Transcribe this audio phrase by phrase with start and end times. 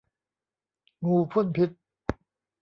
[1.05, 1.69] งูพ่นพิษ